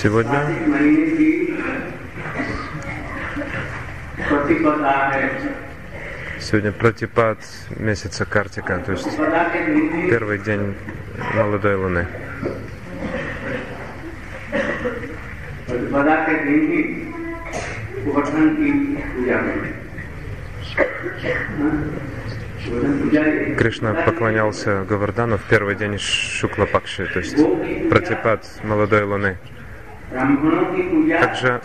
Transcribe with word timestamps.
Сегодня 0.00 0.38
Сегодня 6.40 6.70
протипад 6.70 7.38
месяца 7.76 8.24
Картика, 8.24 8.80
то 8.86 8.92
есть 8.92 9.08
первый 10.08 10.38
день 10.38 10.76
молодой 11.34 11.74
луны. 11.74 12.06
Кришна 23.58 23.94
поклонялся 23.94 24.84
Гавардану 24.88 25.38
в 25.38 25.42
первый 25.42 25.74
день 25.74 25.98
Шукла 25.98 26.66
Пакши, 26.66 27.06
то 27.06 27.18
есть 27.18 27.36
протипад 27.90 28.46
молодой 28.62 29.02
луны. 29.02 29.38
Также 30.10 31.60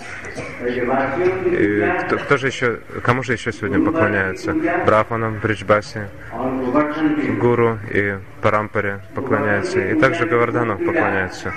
кто, 2.06 2.18
кто 2.18 2.38
же 2.38 2.48
еще, 2.48 2.80
кому 3.02 3.24
же 3.24 3.34
еще 3.34 3.52
сегодня 3.54 3.80
поклоняются? 3.84 4.54
Брахманам, 4.86 5.40
Бриджбасе, 5.42 6.10
Гуру 7.40 7.80
и 7.92 8.16
Парампаре 8.42 9.00
поклоняются. 9.16 9.80
И 9.80 10.00
также 10.00 10.26
Гавардану 10.26 10.78
поклоняются. 10.78 11.54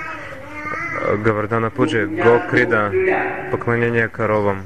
Гавардана 1.23 1.69
Пуджи, 1.69 2.07
Гокрида, 2.07 2.91
поклонение 3.51 4.07
коровам. 4.07 4.63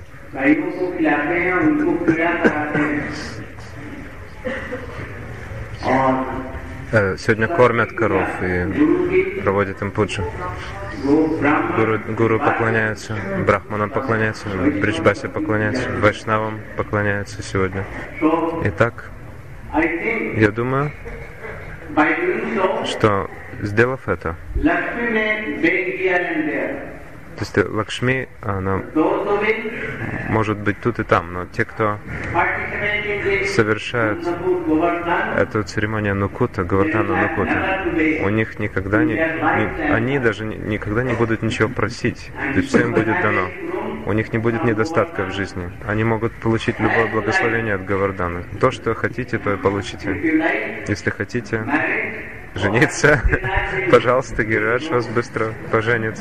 Э, 6.94 7.16
сегодня 7.18 7.48
кормят 7.48 7.94
коров 7.94 8.28
и 8.42 9.42
проводят 9.42 9.82
им 9.82 9.92
пуджу. 9.92 10.24
Гуру, 11.04 12.00
гуру 12.18 12.40
поклоняются, 12.40 13.18
брахманам 13.46 13.90
поклоняются, 13.90 14.46
бриджбасе 14.82 15.30
поклоняются, 15.30 15.90
вайшнавам 16.00 16.60
поклоняются 16.78 17.42
сегодня. 17.42 17.86
Итак, 18.66 19.10
я 20.36 20.52
думаю, 20.52 20.92
что 22.86 23.30
сделав 23.62 24.08
это, 24.08 24.36
то 27.36 27.42
есть 27.42 27.58
Лакшми, 27.58 28.28
она 28.42 28.82
может 30.32 30.58
быть 30.58 30.80
тут 30.80 31.00
и 31.00 31.04
там, 31.04 31.34
но 31.34 31.46
те, 31.46 31.66
кто 31.66 32.00
совершают 33.46 34.26
эту 35.38 35.64
церемонию 35.64 36.16
Нукута, 36.16 36.64
Гавардана 36.64 37.22
Нукута, 37.24 38.26
у 38.26 38.30
них 38.30 38.58
никогда 38.58 39.04
не, 39.04 39.14
не 39.14 39.94
они 39.94 40.20
даже 40.20 40.46
никогда 40.46 41.04
не 41.04 41.14
будут 41.14 41.42
ничего 41.42 41.68
просить, 41.68 42.32
то 42.54 42.60
есть 42.60 42.70
все 42.70 42.82
им 42.82 42.94
будет 42.94 43.22
дано. 43.22 43.48
У 44.06 44.14
них 44.14 44.34
не 44.34 44.40
будет 44.40 44.64
недостатка 44.64 45.26
в 45.26 45.32
жизни. 45.32 45.72
Они 45.86 46.04
могут 46.04 46.34
получить 46.34 46.80
любое 46.80 47.06
благословение 47.06 47.76
от 47.76 47.86
Гавардана. 47.86 48.44
То, 48.60 48.72
что 48.72 48.96
хотите, 48.96 49.38
то 49.38 49.54
и 49.54 49.58
получите. 49.58 50.84
Если 50.88 51.12
хотите, 51.12 51.64
жениться, 52.56 53.22
пожалуйста, 53.92 54.44
Гирадж 54.44 54.90
вас 54.90 55.08
быстро 55.08 55.54
поженит, 55.72 56.20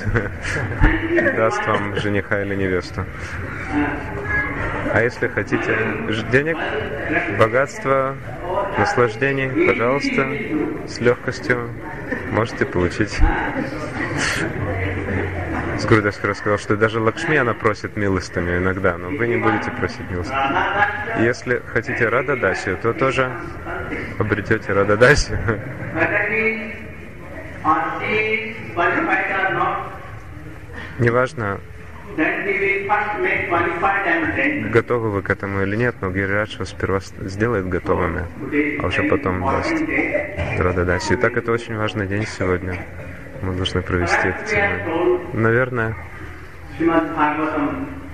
даст 1.37 1.67
вам 1.67 1.97
жениха 1.97 2.43
или 2.43 2.55
невесту. 2.55 3.05
А 4.93 5.03
если 5.03 5.29
хотите 5.29 5.77
денег, 6.33 6.57
богатства, 7.39 8.17
наслаждений, 8.79 9.67
пожалуйста, 9.67 10.89
с 10.89 11.01
легкостью 11.01 11.71
можете 12.31 12.67
получить. 12.67 13.19
Скрудашкара 15.79 16.35
сказал, 16.35 16.59
что 16.59 16.77
даже 16.77 17.01
Лакшми 17.01 17.37
она 17.37 17.55
просит 17.55 17.97
милостыню 17.97 18.59
иногда, 18.59 18.99
но 18.99 19.09
вы 19.09 19.27
не 19.29 19.37
будете 19.37 19.71
просить 19.71 20.11
милостыню. 20.11 20.41
Если 21.21 21.63
хотите 21.67 22.09
Рададаси, 22.09 22.77
то 22.83 22.93
тоже 22.93 23.31
обретете 24.19 24.73
Рададаси. 24.73 25.33
Неважно, 30.99 31.61
готовы 34.71 35.11
вы 35.11 35.23
к 35.23 35.31
этому 35.31 35.63
или 35.63 35.77
нет, 35.77 35.95
но 36.01 36.11
Гирирадж 36.11 36.59
вас 36.59 36.71
сперва 36.71 37.01
сделает 37.01 37.69
готовыми, 37.69 38.25
а 38.83 38.87
уже 38.87 39.05
потом 39.05 39.41
даст 39.41 39.75
Рададаси. 40.59 41.15
И 41.15 41.17
так 41.17 41.37
это 41.37 41.53
очень 41.53 41.77
важный 41.77 42.07
день 42.07 42.27
сегодня. 42.27 42.79
Мы 43.43 43.55
должны 43.55 43.81
провести 43.83 44.29
это. 44.29 45.21
Наверное, 45.33 45.95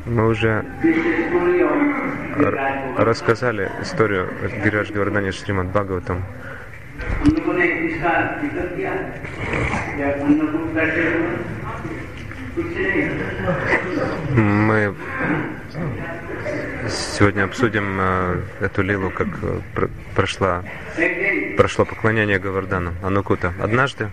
мы 0.06 0.28
уже 0.28 0.65
рассказали 2.97 3.71
историю 3.83 4.28
Гирирадж 4.65 4.93
Гавардани 4.93 5.31
Шримад 5.31 5.67
Бхагаватам. 5.67 6.22
Мы 14.34 14.94
сегодня 16.88 17.44
обсудим 17.44 17.99
э, 18.00 18.41
эту 18.61 18.83
лилу, 18.83 19.11
как 19.11 19.28
э, 19.43 19.61
пр 19.75 19.91
прошла, 20.15 20.62
прошло 21.56 21.84
поклонение 21.84 22.38
Гавардану, 22.38 22.93
Анукута. 23.03 23.53
Однажды 23.61 24.09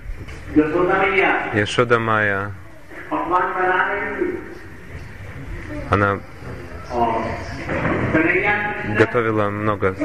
Яшода 1.54 2.00
Майя, 2.00 2.52
она 5.94 6.20
готовила 8.98 9.50
много 9.50 9.96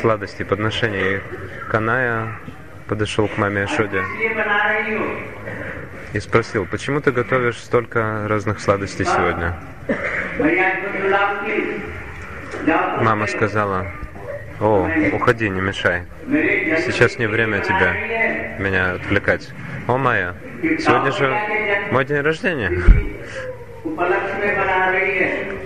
сладостей, 0.00 0.44
подношений. 0.44 1.16
И 1.16 1.20
Каная 1.70 2.36
подошел 2.88 3.28
к 3.28 3.38
маме 3.38 3.64
Ашоде 3.64 4.02
и 6.12 6.20
спросил, 6.20 6.66
почему 6.66 7.00
ты 7.00 7.12
готовишь 7.12 7.58
столько 7.58 8.26
разных 8.28 8.60
сладостей 8.60 9.04
сегодня? 9.04 9.56
Мама 13.00 13.26
сказала, 13.28 13.86
о, 14.60 14.88
уходи, 15.12 15.48
не 15.48 15.60
мешай. 15.60 16.02
Сейчас 16.26 17.18
не 17.18 17.26
время 17.26 17.60
тебя, 17.60 17.94
меня 18.58 18.94
отвлекать. 18.94 19.48
О, 19.86 19.96
Майя, 19.96 20.34
сегодня 20.62 21.12
же 21.12 21.88
мой 21.92 22.04
день 22.04 22.20
рождения. 22.20 22.70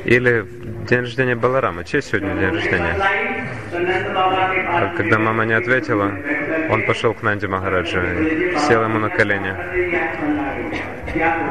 Или 0.04 0.47
день 0.88 1.00
рождения 1.00 1.34
Баларама. 1.34 1.84
Чей 1.84 2.02
сегодня 2.02 2.34
день 2.34 2.50
рождения? 2.50 2.94
Когда 4.97 5.19
мама 5.19 5.44
не 5.44 5.54
ответила, 5.54 6.12
он 6.70 6.82
пошел 6.86 7.14
к 7.14 7.22
Нанди 7.22 7.47
Махараджа, 7.47 8.03
сел 8.69 8.84
ему 8.84 8.98
на 8.98 9.08
колени 9.08 9.54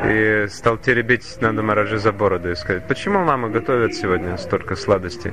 и 0.06 0.48
стал 0.50 0.78
теребить 0.78 1.38
Нанда 1.42 1.64
Махараджа 1.64 1.98
за 1.98 2.12
бороду 2.12 2.52
и 2.52 2.56
сказать, 2.56 2.88
почему 2.88 3.24
мама 3.24 3.50
готовит 3.50 3.96
сегодня 3.96 4.38
столько 4.38 4.76
сладостей? 4.76 5.32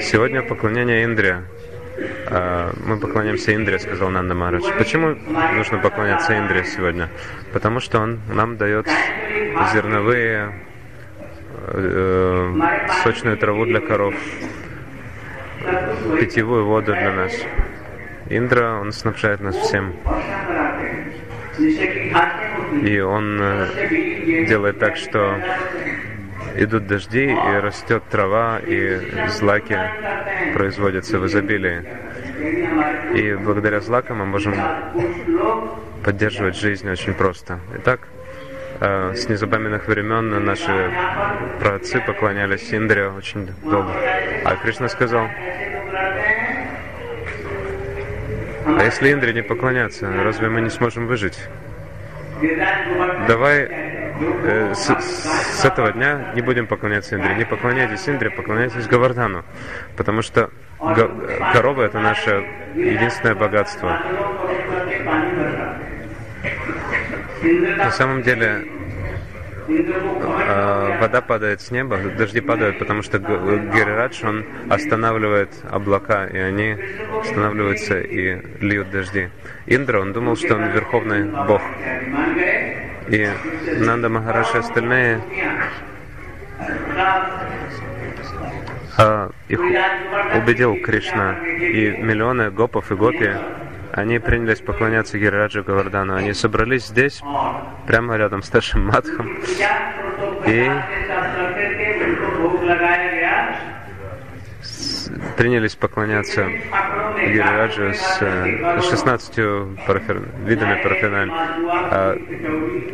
Сегодня 0.00 0.42
поклонение 0.42 1.04
Индре. 1.04 1.42
А, 2.26 2.72
мы 2.84 2.98
поклоняемся 2.98 3.54
Индре, 3.54 3.78
сказал 3.78 4.10
Нанда 4.10 4.34
Махарадж. 4.34 4.64
Почему 4.78 5.14
нужно 5.54 5.78
поклоняться 5.78 6.36
Индре 6.36 6.64
сегодня? 6.64 7.08
Потому 7.52 7.80
что 7.80 8.00
он 8.00 8.20
нам 8.32 8.56
дает 8.56 8.88
зерновые, 9.72 10.52
э, 11.68 12.54
сочную 13.02 13.36
траву 13.36 13.64
для 13.66 13.80
коров, 13.80 14.14
питьевую 16.20 16.66
воду 16.66 16.92
для 16.92 17.12
нас. 17.12 17.32
Индра, 18.30 18.78
он 18.80 18.92
снабжает 18.92 19.40
нас 19.40 19.56
всем. 19.56 19.94
И 22.82 22.98
он 23.00 23.38
э, 23.40 24.46
делает 24.46 24.78
так, 24.78 24.96
что 24.96 25.38
идут 26.56 26.86
дожди, 26.86 27.26
и 27.26 27.58
растет 27.58 28.02
трава, 28.10 28.60
и 28.64 29.28
злаки 29.28 29.78
производятся 30.54 31.18
в 31.18 31.26
изобилии. 31.26 31.84
И 33.14 33.34
благодаря 33.34 33.80
злакам 33.80 34.18
мы 34.18 34.26
можем 34.26 34.54
поддерживать 36.02 36.56
жизнь 36.56 36.88
очень 36.90 37.14
просто. 37.14 37.60
Итак, 37.76 38.00
с 38.80 39.28
незапамятных 39.28 39.86
времен 39.86 40.44
наши 40.44 40.90
праотцы 41.60 42.00
поклонялись 42.00 42.72
Индре 42.72 43.08
очень 43.08 43.48
долго. 43.62 43.92
А 44.44 44.56
Кришна 44.56 44.88
сказал, 44.88 45.28
а 48.66 48.82
если 48.82 49.12
Индре 49.12 49.32
не 49.32 49.42
поклоняться, 49.42 50.10
разве 50.22 50.48
мы 50.48 50.60
не 50.60 50.70
сможем 50.70 51.06
выжить? 51.06 51.38
Давай 53.28 53.68
э, 53.68 54.74
с, 54.74 54.90
с 55.60 55.64
этого 55.64 55.92
дня 55.92 56.32
не 56.34 56.42
будем 56.42 56.66
поклоняться 56.66 57.16
Индре. 57.16 57.34
Не 57.34 57.44
поклоняйтесь 57.44 58.08
Индре, 58.08 58.30
поклоняйтесь 58.30 58.86
Гавардану. 58.86 59.44
Потому 59.96 60.22
что 60.22 60.50
корова 61.52 61.82
это 61.82 62.00
наше 62.00 62.44
единственное 62.74 63.34
богатство. 63.34 64.00
На 67.44 67.90
самом 67.90 68.22
деле, 68.22 68.64
а, 69.68 70.98
вода 71.00 71.20
падает 71.20 71.60
с 71.60 71.70
неба, 71.70 71.98
дожди 72.16 72.40
падают, 72.40 72.78
потому 72.78 73.02
что 73.02 73.18
Гирирадж, 73.18 74.24
он 74.24 74.44
останавливает 74.70 75.50
облака, 75.70 76.26
и 76.26 76.38
они 76.38 76.76
останавливаются 77.20 78.00
и 78.00 78.40
льют 78.60 78.90
дожди. 78.90 79.28
Индра, 79.66 80.00
он 80.00 80.12
думал, 80.12 80.36
что 80.36 80.54
он 80.54 80.70
верховный 80.70 81.24
бог. 81.46 81.62
И 83.08 83.28
Нанда 83.78 84.08
Махараши 84.08 84.58
остальные 84.58 85.20
а, 88.96 89.30
их 89.48 89.60
убедил 89.60 90.76
Кришна, 90.82 91.36
и 91.44 91.96
миллионы 91.98 92.50
гопов 92.50 92.90
и 92.90 92.94
гопи 92.94 93.30
они 93.94 94.18
принялись 94.18 94.60
поклоняться 94.60 95.18
Гирираджу 95.18 95.62
Гавардану. 95.62 96.16
Они 96.16 96.32
собрались 96.32 96.86
здесь, 96.86 97.22
прямо 97.86 98.16
рядом 98.16 98.42
с 98.42 98.52
нашим 98.52 98.86
Мадхом, 98.86 99.38
и 100.46 100.70
принялись 105.36 105.76
поклоняться 105.76 106.48
Гирираджу 107.18 107.94
с 107.94 108.18
16 108.90 109.34
парафер... 109.86 110.22
видами 110.44 110.82
параферналь. 110.82 111.30
А 111.32 112.18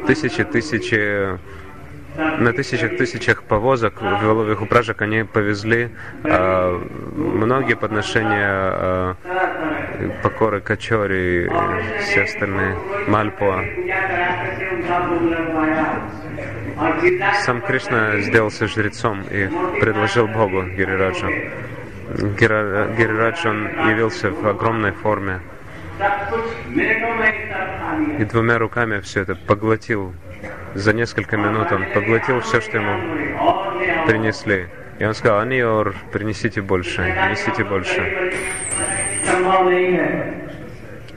тысячи, 0.07 0.45
тысячи 0.45 1.39
на 2.17 2.53
тысячах 2.53 2.97
тысячах 2.97 3.43
повозок, 3.43 4.01
воловьих 4.01 4.63
упряжек 4.63 5.03
они 5.03 5.25
повезли 5.25 5.91
э, 6.25 6.81
многие 7.15 7.75
подношения 7.75 8.51
э, 8.53 9.15
покоры 10.23 10.61
Качори 10.61 11.47
и 11.47 12.01
все 12.01 12.23
остальные, 12.23 12.77
Мальпуа. 13.09 13.65
Сам 17.43 17.61
Кришна 17.61 18.21
сделался 18.21 18.67
жрецом 18.67 19.23
и 19.31 19.49
предложил 19.81 20.27
Богу 20.27 20.63
Гирираджу. 20.63 21.29
Гирирадж, 22.39 23.47
он 23.47 23.67
явился 23.89 24.31
в 24.31 24.47
огромной 24.49 24.91
форме 24.91 25.41
и 28.19 28.25
двумя 28.25 28.59
руками 28.59 29.01
все 29.01 29.21
это 29.23 29.35
поглотил 29.35 30.15
за 30.75 30.93
несколько 30.93 31.37
минут 31.37 31.73
он 31.73 31.87
поглотил 31.93 32.41
все, 32.41 32.61
что 32.61 32.79
ему 32.79 34.07
принесли. 34.07 34.69
И 34.99 35.05
он 35.05 35.15
сказал, 35.15 35.41
Аниор, 35.41 35.95
принесите 36.13 36.61
больше, 36.61 37.03
несите 37.31 37.65
больше. 37.65 38.35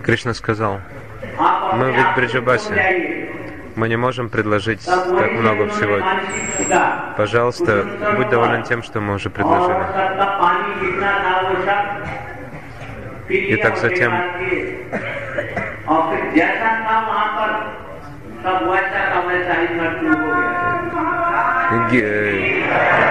Кришна 0.03 0.33
сказал, 0.33 0.79
мы 1.73 1.91
ведь 1.91 2.05
в 2.05 2.15
Бриджабасе, 2.15 3.29
мы 3.75 3.89
не 3.89 3.97
можем 3.97 4.29
предложить 4.29 4.85
так 4.85 5.31
много 5.31 5.67
всего. 5.69 5.99
Пожалуйста, 7.17 7.85
будь 8.17 8.29
доволен 8.29 8.63
тем, 8.63 8.83
что 8.83 9.01
мы 9.01 9.15
уже 9.15 9.29
предложили. 9.29 9.85
И 13.29 13.55
так 13.57 13.77
затем 13.77 14.13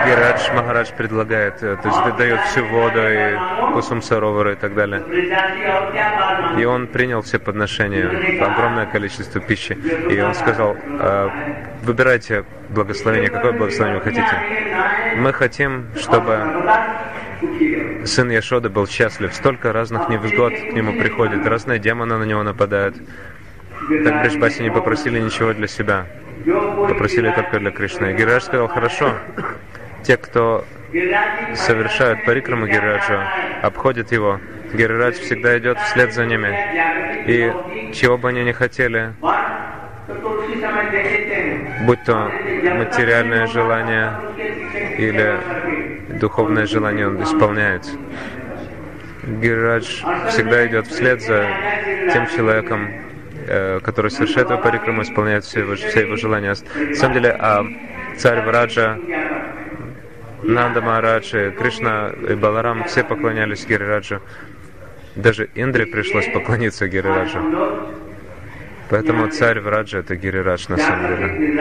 Гирадж 0.04 0.52
Махарадж 0.54 0.90
предлагает, 0.96 1.58
то 1.58 1.78
есть 1.84 2.16
дает 2.16 2.40
всю 2.42 2.64
воду 2.66 3.00
и 3.00 3.36
кусум 3.72 4.02
саровара 4.02 4.52
и 4.52 4.56
так 4.56 4.74
далее. 4.74 5.02
И 6.58 6.64
он 6.64 6.86
принял 6.86 7.22
все 7.22 7.38
подношения, 7.38 8.08
огромное 8.42 8.86
количество 8.86 9.40
пищи. 9.40 9.72
И 9.72 10.20
он 10.20 10.34
сказал, 10.34 10.76
выбирайте 11.82 12.44
благословение, 12.68 13.30
какое 13.30 13.52
благословение 13.52 14.00
вы 14.00 14.04
хотите. 14.04 14.36
Мы 15.16 15.32
хотим, 15.32 15.86
чтобы 15.96 16.38
сын 18.04 18.30
Яшоды 18.30 18.68
был 18.68 18.86
счастлив. 18.86 19.32
Столько 19.34 19.72
разных 19.72 20.08
невзгод 20.08 20.52
к 20.52 20.72
нему 20.72 20.92
приходит, 21.00 21.46
разные 21.46 21.78
демоны 21.78 22.18
на 22.18 22.24
него 22.24 22.42
нападают. 22.42 22.96
Так 23.88 24.22
Бришбаси 24.22 24.62
не 24.62 24.70
попросили 24.70 25.18
ничего 25.18 25.52
для 25.52 25.66
себя. 25.66 26.06
Попросили 26.88 27.30
только 27.30 27.58
для 27.58 27.70
Кришны. 27.70 28.12
И 28.12 28.14
Гирадж 28.14 28.42
сказал, 28.42 28.68
хорошо, 28.68 29.14
те, 30.02 30.16
кто 30.16 30.64
совершают 31.54 32.24
парикраму 32.24 32.66
Гираджа, 32.66 33.28
обходят 33.62 34.12
его. 34.12 34.40
Гирирадж 34.72 35.14
всегда 35.14 35.58
идет 35.58 35.78
вслед 35.78 36.12
за 36.12 36.26
ними. 36.26 36.48
И 37.26 37.52
чего 37.94 38.18
бы 38.18 38.28
они 38.30 38.44
ни 38.44 38.52
хотели, 38.52 39.12
будь 41.86 42.02
то 42.04 42.30
материальное 42.78 43.46
желание 43.46 44.12
или 44.98 45.38
духовное 46.18 46.66
желание, 46.66 47.08
он 47.08 47.22
исполняет. 47.22 47.86
Гирирадж 49.22 50.02
всегда 50.28 50.66
идет 50.66 50.86
вслед 50.88 51.22
за 51.22 51.46
тем 52.12 52.26
человеком, 52.28 52.88
который 53.82 54.10
совершает 54.10 54.50
его 54.50 54.58
парикраму, 54.60 55.02
исполняет 55.02 55.44
все 55.44 55.60
его, 55.60 55.74
все 55.74 56.00
его 56.00 56.16
желания. 56.16 56.54
На 56.74 56.94
самом 56.94 57.14
деле, 57.14 57.30
а 57.38 57.64
царь 58.16 58.42
Враджа, 58.42 58.98
Нанда 60.42 60.80
Махараджи, 60.80 61.54
Кришна 61.56 62.10
и 62.28 62.34
Баларам 62.34 62.84
все 62.84 63.04
поклонялись 63.04 63.66
Гирираджу. 63.66 64.20
Даже 65.14 65.48
Индре 65.54 65.86
пришлось 65.86 66.28
поклониться 66.28 66.88
Гирираджу. 66.88 67.38
Поэтому 68.88 69.28
царь 69.28 69.60
Враджа 69.60 69.98
это 69.98 70.16
Гирирадж 70.16 70.66
на 70.68 70.76
самом 70.76 71.06
деле. 71.06 71.56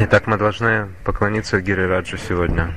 Итак, 0.00 0.26
мы 0.26 0.36
должны 0.38 0.88
поклониться 1.04 1.60
Гирираджу 1.60 2.16
сегодня. 2.16 2.72